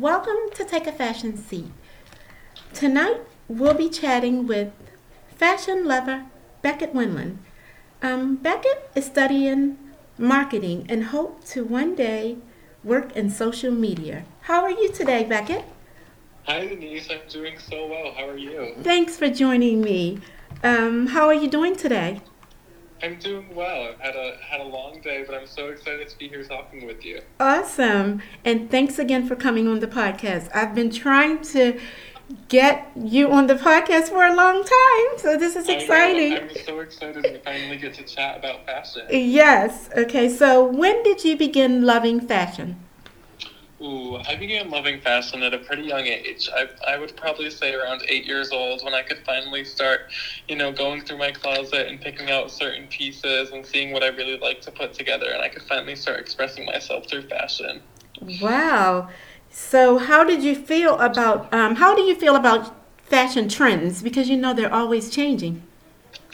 [0.00, 1.70] Welcome to Take a Fashion Seat.
[2.72, 4.72] Tonight we'll be chatting with
[5.36, 6.24] fashion lover
[6.62, 7.36] Beckett Weinlein.
[8.00, 9.76] Um, Beckett is studying
[10.16, 12.38] marketing and hope to one day
[12.82, 14.24] work in social media.
[14.48, 15.66] How are you today, Beckett?
[16.44, 18.14] Hi Denise, I'm doing so well.
[18.16, 18.76] How are you?
[18.82, 20.20] Thanks for joining me.
[20.62, 22.22] Um, how are you doing today?
[23.02, 23.88] I'm doing well.
[23.88, 26.86] I've had a had a long day, but I'm so excited to be here talking
[26.86, 27.20] with you.
[27.38, 28.22] Awesome.
[28.44, 30.48] And thanks again for coming on the podcast.
[30.54, 31.80] I've been trying to
[32.48, 36.34] get you on the podcast for a long time, so this is exciting.
[36.34, 39.06] I'm so excited to finally get to chat about fashion.
[39.10, 39.88] Yes.
[39.96, 40.28] Okay.
[40.28, 42.76] So, when did you begin loving fashion?
[43.82, 46.50] Ooh, I began loving fashion at a pretty young age.
[46.54, 50.12] I, I would probably say around eight years old when I could finally start,
[50.48, 54.08] you know, going through my closet and picking out certain pieces and seeing what I
[54.08, 55.30] really like to put together.
[55.30, 57.80] And I could finally start expressing myself through fashion.
[58.42, 59.08] Wow.
[59.50, 64.02] So, how did you feel about um, how do you feel about fashion trends?
[64.02, 65.62] Because you know they're always changing.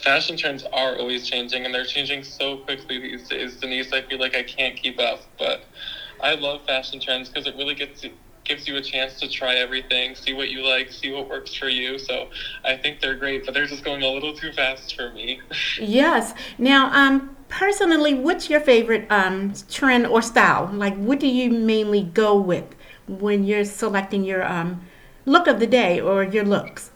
[0.02, 3.56] Fashion trends are always changing and they're changing so quickly these days.
[3.56, 5.64] Denise, I feel like I can't keep up, but
[6.20, 8.04] I love fashion trends because it really gets
[8.46, 11.68] gives you a chance to try everything, see what you like, see what works for
[11.68, 11.98] you.
[11.98, 12.28] So
[12.64, 15.40] I think they're great, but they're just going a little too fast for me.
[15.78, 16.32] Yes.
[16.58, 20.70] Now, um, personally, what's your favorite um, trend or style?
[20.72, 22.64] Like, what do you mainly go with
[23.06, 24.86] when you're selecting your um,
[25.26, 26.92] look of the day or your looks?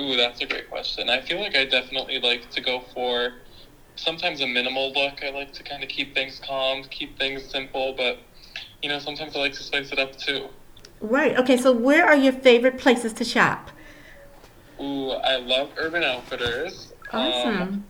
[0.00, 1.10] Ooh, that's a great question.
[1.10, 3.34] I feel like I definitely like to go for
[3.96, 5.22] sometimes a minimal look.
[5.22, 8.18] I like to kind of keep things calm, keep things simple, but
[8.84, 10.46] you know, sometimes I like to spice it up too.
[11.00, 11.38] Right.
[11.38, 11.56] Okay.
[11.56, 13.70] So, where are your favorite places to shop?
[14.78, 16.92] Ooh, I love Urban Outfitters.
[17.10, 17.62] Awesome.
[17.62, 17.84] Um,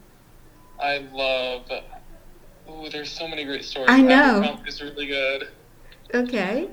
[0.81, 1.63] I love.
[2.71, 3.89] Ooh, there's so many great stores.
[3.91, 4.57] I know.
[4.69, 5.49] Is really good.
[6.15, 6.69] okay.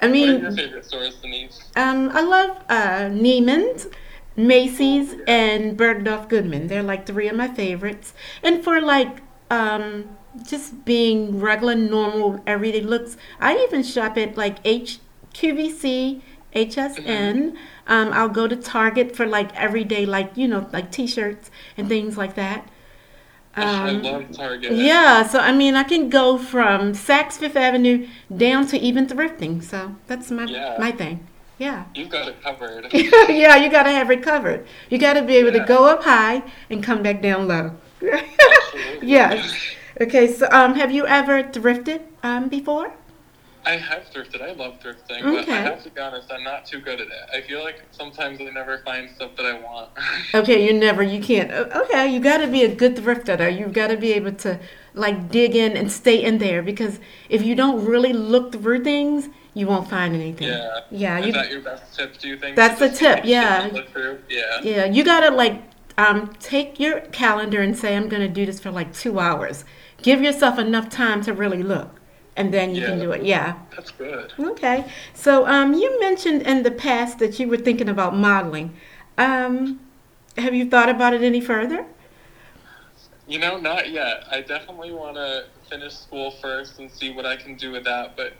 [0.00, 1.70] I What are your mean, favorite stores, Denise?
[1.76, 3.88] um, I love uh, Neiman's,
[4.36, 6.68] Macy's, and Bergdorf Goodman.
[6.68, 8.14] They're like three of my favorites.
[8.42, 9.20] And for like
[9.50, 17.56] um, just being regular, normal, everyday looks, I even shop at like HQVC, HSN.
[17.86, 22.16] Um, I'll go to Target for like everyday, like you know, like T-shirts and things
[22.16, 22.68] like that.
[23.54, 24.72] I Um, love Target.
[24.72, 29.62] yeah, so I mean, I can go from Saks Fifth Avenue down to even thrifting.
[29.62, 30.76] So that's my Yeah.
[30.78, 31.26] my thing.
[31.58, 31.84] Yeah.
[31.94, 32.88] You've got it covered.
[32.92, 34.66] yeah, you got to have it covered.
[34.90, 37.72] You got to be able to go up high and come back down low.
[39.02, 39.52] Yes.
[40.00, 42.92] Okay, so um, have you ever thrifted um, before?
[43.64, 44.42] I have thrifted.
[44.42, 47.30] I love thrifting, but I have to be honest, I'm not too good at it.
[47.34, 49.90] I feel like sometimes I never find stuff that I want.
[50.34, 51.50] Okay, you never, you can't.
[51.50, 53.48] Okay, you got to be a good thrifter though.
[53.48, 54.60] You've got to be able to
[54.94, 59.28] like dig in and stay in there because if you don't really look through things,
[59.54, 60.48] you won't find anything.
[60.48, 60.80] yeah.
[60.90, 62.54] Yeah, Is you, that your best tip, do you think?
[62.54, 63.70] That's the tip, yeah.
[64.28, 64.60] Yeah.
[64.62, 65.62] Yeah, you gotta like
[65.98, 69.64] um, take your calendar and say, I'm gonna do this for like two hours.
[70.06, 72.00] Give yourself enough time to really look,
[72.36, 73.24] and then you can do it.
[73.24, 73.58] Yeah.
[73.74, 74.32] That's good.
[74.38, 74.84] Okay.
[75.14, 78.76] So um, you mentioned in the past that you were thinking about modeling.
[79.18, 79.80] Um,
[80.38, 81.86] have you thought about it any further?
[83.26, 84.28] You know, not yet.
[84.30, 88.16] I definitely want to finish school first and see what I can do with that,
[88.16, 88.34] but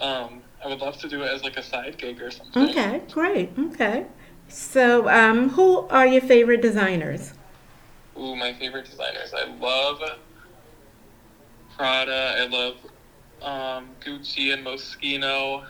[0.00, 2.68] um, I would love to do it as like a side gig or something.
[2.70, 3.52] Okay, great.
[3.56, 4.06] Okay.
[4.48, 7.32] So um, who are your favorite designers?
[8.18, 9.32] Ooh, my favorite designers.
[9.32, 10.00] I love
[11.80, 12.34] Prada.
[12.36, 12.76] I love
[13.40, 15.64] um, Gucci and Moschino.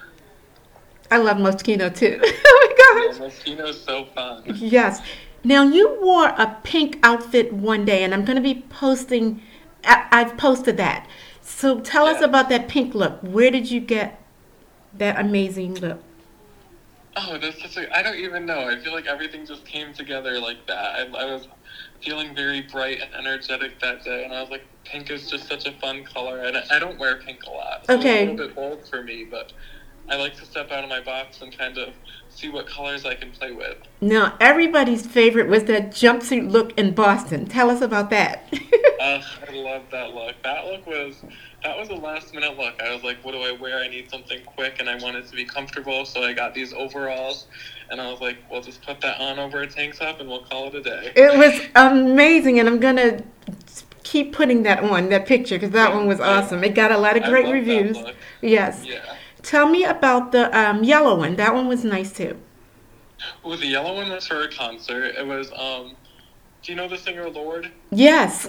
[1.09, 2.21] I love Moschino too.
[2.25, 3.31] oh my gosh.
[3.31, 4.43] Moschino's so fun.
[4.56, 5.00] Yes.
[5.44, 9.41] Now you wore a pink outfit one day, and I'm going to be posting.
[9.84, 11.09] I, I've posted that.
[11.42, 13.21] So tell us about that pink look.
[13.22, 14.21] Where did you get
[14.98, 16.03] that amazing look?
[17.16, 17.97] Oh, that's such a.
[17.97, 18.68] I don't even know.
[18.68, 20.77] I feel like everything just came together like that.
[20.77, 21.47] I, I was
[22.03, 25.67] feeling very bright and energetic that day, and I was like, pink is just such
[25.67, 26.41] a fun color.
[26.41, 27.87] And I, don't wear pink a lot.
[27.87, 28.25] So Okay.
[28.25, 29.53] It's a little bit bold for me, but
[30.09, 31.95] I like to step out of my box and kind of
[32.28, 33.77] see what colors I can play with.
[34.01, 37.47] Now everybody's favorite was that jumpsuit look in Boston.
[37.47, 38.49] Tell us about that.
[39.01, 40.34] Ugh, I love that look.
[40.43, 41.23] That look was
[41.62, 42.80] that was a last minute look.
[42.83, 43.78] I was like, what do I wear?
[43.78, 47.47] I need something quick and I wanted to be comfortable, so I got these overalls
[47.91, 50.45] and I was like, well just put that on over a tank top and we'll
[50.45, 51.12] call it a day.
[51.16, 53.22] it was amazing, and I'm gonna
[54.03, 56.27] keep putting that on that picture because that one was Yeah.
[56.39, 56.65] awesome.
[56.65, 57.97] It got a lot of great reviews.
[58.41, 58.84] Yes.
[58.84, 58.98] Yeah.
[59.42, 61.36] Tell me about the um, yellow one.
[61.36, 62.36] That one was nice too.
[63.47, 65.15] Ooh, the yellow one was for a concert.
[65.16, 65.92] It was um
[66.63, 67.71] do you know the singer Lorde?
[67.91, 68.47] Yes.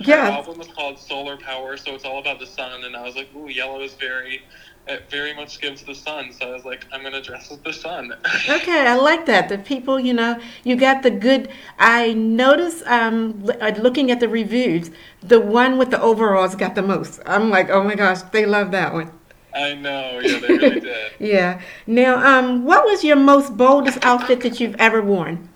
[0.00, 0.28] Her Yeah.
[0.30, 2.84] album is called Solar Power, so it's all about the sun.
[2.84, 4.42] And I was like, ooh, yellow is very,
[4.88, 6.32] it very much gives the sun.
[6.32, 8.12] So I was like, I'm gonna dress as the sun.
[8.48, 9.48] Okay, I like that.
[9.48, 11.48] The people, you know, you got the good.
[11.78, 14.90] I noticed, um, uh, looking at the reviews,
[15.22, 17.20] the one with the overalls got the most.
[17.26, 19.12] I'm like, oh my gosh, they love that one.
[19.54, 21.12] I know, yeah, they really did.
[21.20, 21.60] Yeah.
[21.86, 25.48] Now, um, what was your most boldest outfit that you've ever worn?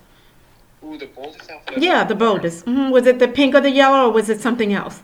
[0.87, 1.77] Ooh, the boldest outfit.
[1.77, 2.65] I've Yeah, the boldest.
[2.65, 5.03] hmm Was it the pink or the yellow, or was it something else?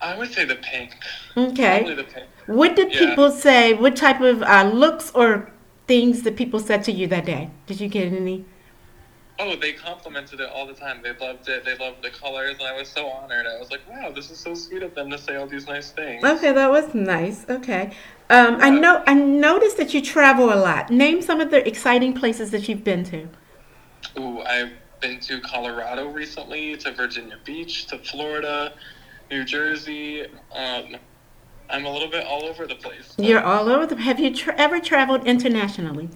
[0.00, 0.94] I would say the pink.
[1.34, 1.94] Probably Okay.
[1.94, 2.26] the pink.
[2.46, 2.98] What did Yeah.
[2.98, 3.74] people say?
[3.74, 5.50] What type of uh, looks or
[5.86, 7.50] things that people said to you that day?
[7.66, 8.44] Did you get any?
[9.38, 11.00] Oh, they complimented it all the time.
[11.02, 11.64] They loved it.
[11.64, 13.46] They loved the colors, and I was so honored.
[13.46, 15.90] I was like, wow, this is so sweet of them to say all these nice
[15.90, 16.24] things.
[16.24, 17.44] Okay, that was nice.
[17.48, 17.92] Okay.
[18.30, 19.02] Um, I know.
[19.06, 20.90] I noticed that you travel a lot.
[20.90, 23.28] Name some of the exciting places that you've been to.
[24.18, 28.72] Ooh, I've been to Colorado recently, to Virginia Beach, to Florida,
[29.30, 30.22] New Jersey.
[30.54, 30.96] Um,
[31.68, 33.14] I'm a little bit all over the place.
[33.16, 33.96] but- You're all over the.
[33.96, 36.08] Have you tra- ever traveled internationally?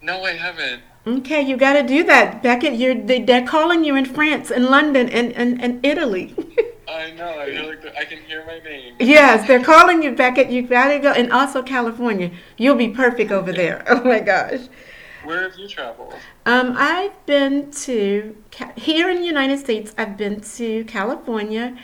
[0.00, 0.82] No, I haven't.
[1.06, 2.42] Okay, you got to do that.
[2.42, 6.34] Beckett, you're they, they're calling you in France and London and, and, and Italy.
[6.88, 7.40] I know.
[7.40, 8.94] I feel like I can hear my name.
[9.00, 10.50] yes, they're calling you, Beckett.
[10.50, 12.30] You got to go, and also California.
[12.56, 13.82] You'll be perfect over there.
[13.88, 14.60] Oh my gosh.
[15.24, 16.14] Where have you traveled?
[16.44, 18.36] Um, I've been to
[18.76, 19.94] here in the United States.
[19.96, 21.76] I've been to California,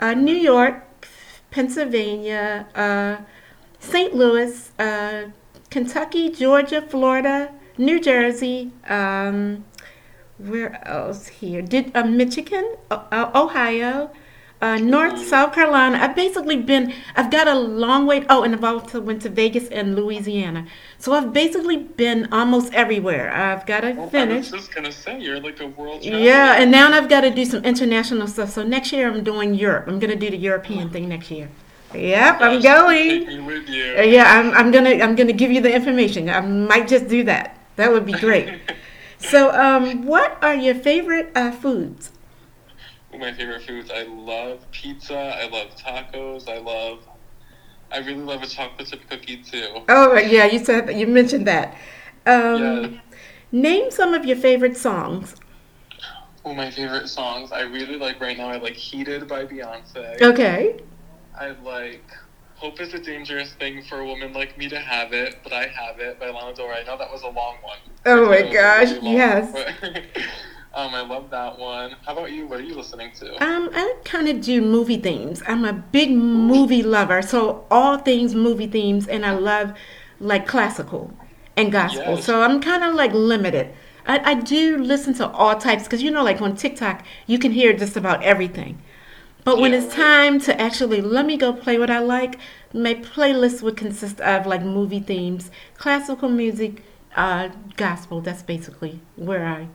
[0.00, 0.86] uh, New York,
[1.50, 3.22] Pennsylvania, uh,
[3.80, 4.14] St.
[4.14, 5.24] Louis, uh,
[5.68, 8.72] Kentucky, Georgia, Florida, New Jersey.
[8.88, 9.66] Um,
[10.38, 11.60] where else here?
[11.60, 14.10] Did uh, Michigan, uh, Ohio,
[14.60, 15.98] uh, North South Carolina.
[16.00, 16.92] I've basically been.
[17.14, 18.24] I've got a long way.
[18.28, 20.66] Oh, and I've also went to Vegas and Louisiana.
[20.98, 23.32] So I've basically been almost everywhere.
[23.32, 24.50] I've got to Well, I finish.
[24.50, 26.20] was just gonna say you're like a world traveler.
[26.22, 28.50] Yeah, and now I've got to do some international stuff.
[28.50, 29.84] So next year I'm doing Europe.
[29.86, 31.48] I'm gonna do the European thing next year.
[31.94, 33.08] Yep, I'm going.
[33.20, 33.94] Take me with you.
[33.98, 36.28] Uh, yeah, I'm, I'm gonna I'm gonna give you the information.
[36.28, 37.56] I might just do that.
[37.76, 38.60] That would be great.
[39.18, 42.10] so, um, what are your favorite uh, foods?
[43.16, 43.90] My favorite foods.
[43.90, 45.18] I love pizza.
[45.18, 46.48] I love tacos.
[46.48, 47.00] I love.
[47.90, 49.82] I really love a chocolate chip cookie too.
[49.88, 51.74] Oh, yeah, you said you mentioned that.
[52.26, 53.00] Um, Yeah.
[53.50, 55.34] Name some of your favorite songs.
[56.44, 57.50] Oh, my favorite songs.
[57.50, 58.48] I really like right now.
[58.48, 60.20] I like "Heated" by Beyonce.
[60.20, 60.80] Okay.
[61.34, 62.04] I like
[62.56, 65.66] "Hope Is a Dangerous Thing for a Woman Like Me to Have It," but I
[65.66, 66.80] have it by Lana Del Rey.
[66.80, 67.78] I know that was a long one.
[68.04, 69.74] Oh my know it was gosh, really long, yes.
[70.74, 71.96] um, I love that one.
[72.04, 72.46] How about you?
[72.46, 73.42] What are you listening to?
[73.42, 75.42] Um, I kind of do movie themes.
[75.46, 79.72] I'm a big movie lover, so all things movie themes, and I love
[80.20, 81.12] like classical
[81.56, 82.16] and gospel.
[82.16, 82.24] Yes.
[82.24, 83.72] So I'm kind of like limited.
[84.06, 87.52] I, I do listen to all types because you know, like on TikTok, you can
[87.52, 88.80] hear just about everything.
[89.44, 92.38] But when Yeah, it's time to actually let me go play what I like,
[92.72, 96.82] my playlist would consist of like movie themes, classical music,
[97.16, 98.20] uh, gospel.
[98.20, 99.68] That's basically where I,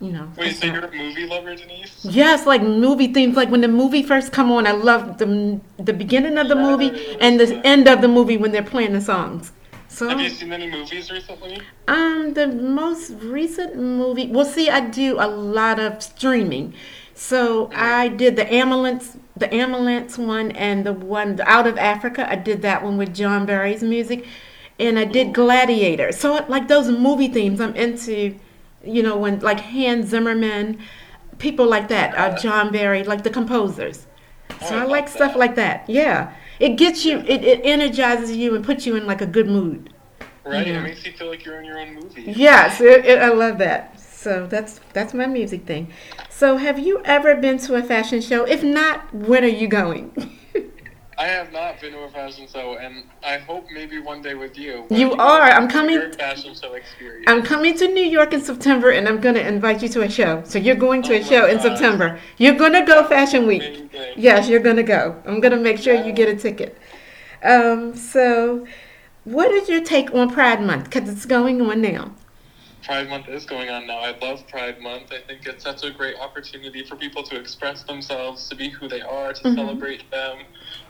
[0.00, 0.28] you know.
[0.36, 2.04] Wait, so you're a movie lover, Denise?
[2.04, 3.36] Yes, like movie themes.
[3.36, 7.16] Like when the movie first come on, I love the the beginning of the movie
[7.20, 9.52] and the end of the movie when they're playing the songs.
[9.88, 11.62] So, Have you seen any movies recently?
[11.88, 14.26] um, the most recent movie.
[14.26, 16.74] Well, see, I do a lot of streaming.
[17.14, 22.30] So I did the ambulance, the ambulance one, and the one out of Africa.
[22.30, 24.26] I did that one with John Barry's music,
[24.78, 26.12] and I did Gladiator.
[26.12, 28.34] So like those movie themes, I'm into.
[28.84, 30.78] You know, when like Hans Zimmerman,
[31.38, 34.06] people like that, uh, John Barry, like the composers.
[34.50, 35.88] Oh, So I I like stuff like that.
[35.88, 39.48] Yeah, it gets you, it, it energizes you and puts you in like a good
[39.48, 39.92] mood.
[40.44, 40.66] Right?
[40.66, 40.80] Yeah.
[40.80, 42.22] It makes you feel like you're in your own movie.
[42.22, 43.98] Yes, it, it, I love that.
[44.00, 45.92] So that's that's my music thing.
[46.30, 48.44] So have you ever been to a fashion show?
[48.44, 50.12] If not, when are you going?
[51.18, 54.58] I have not been to a fashion show, and I hope maybe one day with
[54.58, 54.84] you.
[54.90, 55.42] You are.
[55.42, 57.24] I'm coming- fashion show experience.
[57.26, 60.42] I'm coming to New York in September, and I'm gonna invite you to a show.
[60.44, 61.58] So you're going to Oh a show in.
[61.60, 62.18] September.
[62.36, 63.62] You're gonna go Fashion Week.
[63.62, 63.90] Amazing.
[64.16, 65.16] Yes, you're gonna go.
[65.26, 66.76] I'm gonna make sure you get a ticket.
[67.42, 68.66] Um, so,
[69.24, 70.84] what is your take on Pride Month?
[70.84, 72.12] Because it's going on now.
[72.84, 73.98] Pride Month is going on now.
[73.98, 75.12] I love Pride Month.
[75.12, 78.88] I think it's such a great opportunity for people to express themselves, to be who
[78.88, 79.54] they are, to Mhm.
[79.56, 80.38] celebrate them.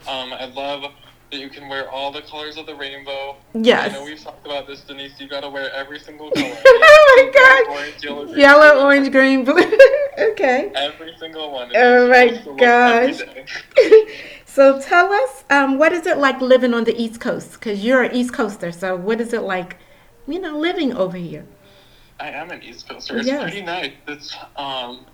[0.06, 0.82] Um, I love
[1.30, 3.36] that you can wear all the colors of the rainbow.
[3.54, 3.90] Yes.
[3.90, 5.18] I know we've talked about this, Denise.
[5.18, 6.54] You got to wear every single color.
[6.64, 7.76] oh my God!
[7.78, 9.78] Orange, yellow, Yellow, orange, green, blue.
[10.18, 10.70] okay.
[10.74, 11.72] Every single one.
[11.74, 13.64] Oh my It's look every gosh.
[14.44, 17.54] so tell us, um, what is it like living on the East Coast?
[17.54, 19.78] Because you're an East Coaster, so what is it like,
[20.28, 21.44] you know, living over here?
[22.18, 23.18] I am an East Coaster.
[23.18, 23.42] It's Yes.
[23.42, 23.92] pretty nice.
[24.08, 25.04] It's um,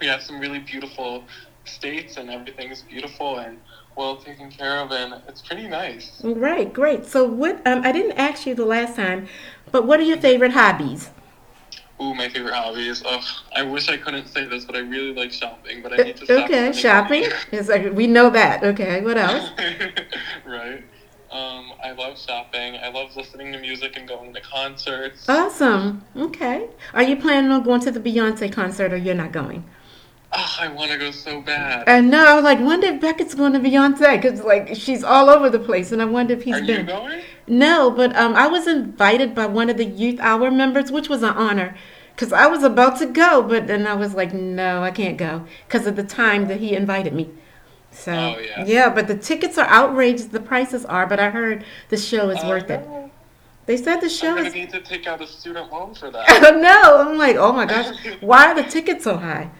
[0.00, 1.24] we have some really beautiful
[1.64, 3.58] states, and everything is beautiful and
[3.96, 6.20] well taken care of, and it's pretty nice.
[6.22, 7.06] Right, great.
[7.06, 7.66] So, what?
[7.66, 9.26] Um, I didn't ask you the last time,
[9.72, 11.10] but what are your favorite hobbies?
[12.00, 13.02] Ooh, my favorite hobbies.
[13.04, 13.20] Oh,
[13.54, 15.82] I wish I couldn't say this, but I really like shopping.
[15.82, 16.44] But I need to stop.
[16.44, 17.24] Okay, shopping.
[17.52, 18.62] It's like we know that.
[18.62, 19.50] Okay, what else?
[20.46, 20.84] right.
[21.30, 22.76] Um, I love shopping.
[22.76, 25.28] I love listening to music and going to concerts.
[25.28, 26.04] Awesome.
[26.16, 26.68] Okay.
[26.92, 29.64] Are you planning on going to the Beyonce concert, or you're not going?
[30.32, 31.84] Oh, I want to go so bad.
[31.88, 35.30] And no, I was like, wonder if Beckett's going to Beyonce because like she's all
[35.30, 36.86] over the place, and I wonder if he's Are you been.
[36.86, 37.22] going?
[37.46, 41.22] No, but um, I was invited by one of the Youth Hour members, which was
[41.22, 41.76] an honor,
[42.14, 45.46] because I was about to go, but then I was like, no, I can't go
[45.66, 47.30] because of the time that he invited me.
[47.92, 48.88] So Oh, yeah.
[48.88, 50.26] but the tickets are outrageous.
[50.26, 52.86] The prices are, but I heard the show is Oh, worth it.
[53.66, 54.54] They said the I'm show gonna is.
[54.54, 56.26] need to take out a student loan for that.
[56.42, 56.98] don't know.
[57.08, 59.50] I'm like, oh my gosh, why are the tickets so high?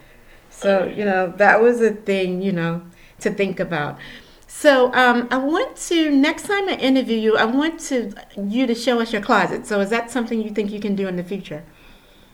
[0.50, 2.82] So you know that was a thing, you know,
[3.20, 3.98] to think about.
[4.46, 8.74] So um, I want to next time I interview you, I want to you to
[8.74, 9.66] show us your closet.
[9.66, 11.62] So is that something you think you can do in the future?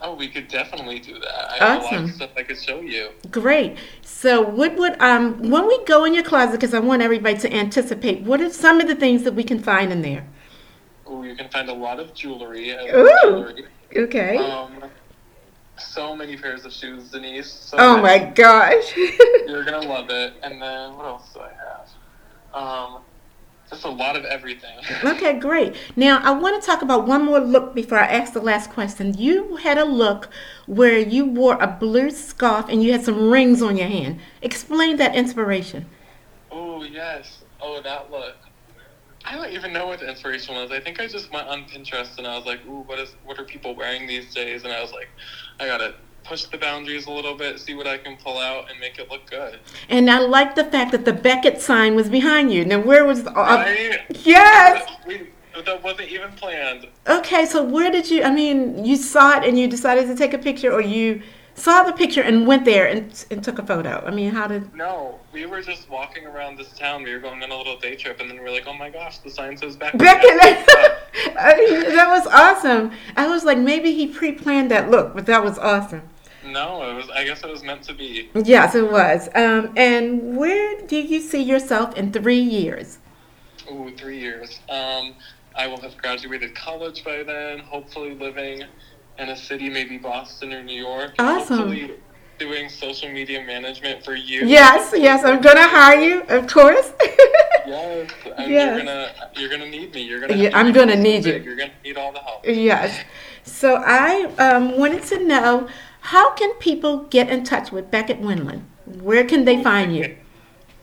[0.01, 1.51] Oh, we could definitely do that.
[1.53, 2.05] I have a lot Awesome.
[2.05, 3.11] of stuff I could show you.
[3.31, 3.77] Great.
[4.03, 7.53] So what would um when we go in your closet because I want everybody to
[7.53, 8.23] anticipate.
[8.23, 10.27] What are some of the things that we can find in there?
[11.11, 12.71] Ooh, you can find a lot of jewelry.
[12.71, 13.09] Ooh.
[13.23, 13.65] jewelry.
[13.95, 14.37] Okay.
[14.39, 14.85] Um,
[15.79, 17.51] so many pairs of shoes, Denise.
[17.51, 18.97] So oh my gosh.
[19.47, 20.35] You're gonna love it.
[20.43, 21.89] And then what else do I have?
[22.55, 23.03] Um,
[23.71, 24.77] just a lot of everything.
[25.05, 25.75] Okay, great.
[25.95, 29.15] Now I want to talk about one more look before I ask the last question.
[29.15, 30.29] You had a look
[30.67, 34.21] where you wore a blue scarf and you had some rings on your hand.
[34.43, 35.87] Explain that inspiration.
[36.51, 37.45] Oh yes.
[37.61, 38.37] Oh that look.
[39.25, 40.71] I don't even know what the inspiration was.
[40.71, 43.39] I think I just went on Pinterest and I was like, "Ooh, what is what
[43.41, 45.09] are people wearing these days?" And I was like,
[45.59, 45.95] "I gotta
[46.29, 49.11] push the boundaries a little bit, see what I can pull out, and make it
[49.11, 52.65] look good." And I like the fact that the Beckett sign was behind you.
[52.65, 53.27] Now where was?
[53.27, 54.01] Uh, Right?
[54.25, 54.91] yes.
[55.07, 55.29] We,
[55.65, 56.87] that wasn't even planned.
[57.09, 58.23] Okay, so where did you?
[58.23, 61.23] I mean, you saw it and you decided to take a picture, or you
[61.55, 64.05] saw the picture and went there and, and took a photo.
[64.07, 64.75] I mean, how did?
[64.75, 67.03] No, we were just walking around this town.
[67.03, 68.91] We were going on a little day trip, and then we were like, "Oh my
[68.91, 70.67] gosh, the sign says back." Beckett.
[71.39, 72.93] I mean, that was awesome.
[73.17, 76.03] I was like, maybe he pre-planned that look, but that was awesome.
[76.47, 77.11] No, it was.
[77.11, 78.31] I guess it was meant to be.
[78.35, 79.29] Yes, it was.
[79.35, 82.99] Um, and where do you see yourself in three years?
[83.71, 84.61] Ooh, three years.
[84.69, 85.15] Um,
[85.57, 87.59] I will have graduated college by then.
[87.61, 88.63] Hopefully, living
[89.19, 91.15] in a city, maybe Boston or New York.
[91.19, 91.59] Awesome.
[91.59, 91.95] Hopefully,
[92.39, 94.47] doing social media management for you.
[94.47, 96.93] Yes, yes, I'm gonna hire you, of course.
[97.67, 98.77] Yes, and Yes.
[98.77, 100.03] you're gonna you're gonna need me.
[100.03, 100.37] You're gonna.
[100.37, 101.43] Yeah, I'm gonna need big.
[101.43, 101.51] you.
[101.51, 102.45] You're gonna need all the help.
[102.47, 103.01] yes.
[103.43, 105.69] So I um, wanted to know
[106.07, 108.63] how can people get in touch with Beckett Weinlein?
[109.03, 110.17] Where can they find you?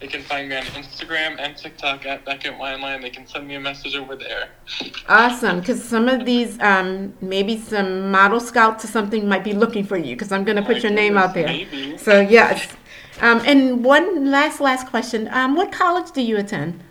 [0.02, 3.02] They can find me on Instagram and TikTok at Beckett Weinlein.
[3.02, 4.50] They can send me a message over there.
[5.08, 9.86] Awesome, because some of these, um, maybe some model scouts or something might be looking
[9.86, 11.48] for you, because I'm going to put My your name out there.
[11.48, 11.98] maybe.
[11.98, 12.68] So yes.
[13.22, 15.30] Um, and one last, last question.
[15.32, 16.84] Um, what college do you attend?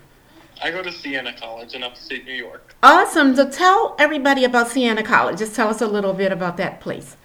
[0.63, 2.73] I go to Siena College in upstate New York.
[2.81, 3.35] Awesome.
[3.35, 5.37] So tell everybody about Siena College.
[5.37, 7.15] Just tell us a little bit about that place.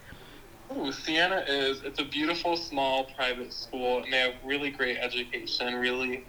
[0.77, 5.75] Ooh, Siena is it's a beautiful small private school and they have really great education,
[5.77, 6.25] really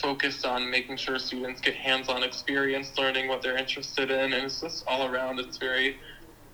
[0.00, 4.60] focused on making sure students get hands-on experience learning what they're interested in and it's
[4.62, 5.98] just all around it's very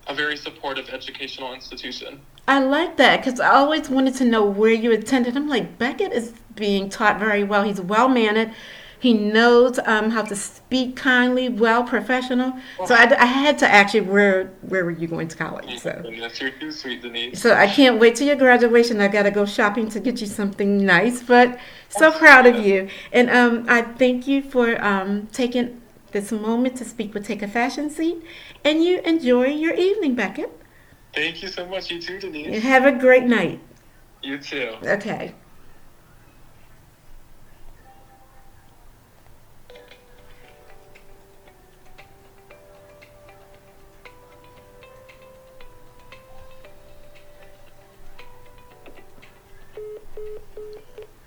[0.09, 2.21] a very supportive educational institution.
[2.49, 5.37] I like that because I always wanted to know where you attended.
[5.37, 7.63] I'm like, Beckett is being taught very well.
[7.63, 8.55] He's well mannered.
[9.01, 12.55] He knows um, how to speak kindly, well, professional.
[12.87, 15.79] So I, I had to ask you where where were you going to college?
[15.79, 16.01] So.
[16.03, 17.41] Goodness, you're too sweet, Denise.
[17.41, 19.01] So I can't wait till your graduation.
[19.01, 21.23] I gotta go shopping to get you something nice.
[21.23, 25.81] But so proud of you, and um, I thank you for um, taking
[26.13, 28.23] this moment to speak with Take a Fashion Seat.
[28.65, 30.51] And you enjoy your evening, Beckett.
[31.15, 32.63] Thank you so much, you too, Denise.
[32.63, 33.61] Have a great night.
[34.23, 34.75] You too.
[34.83, 35.35] Okay.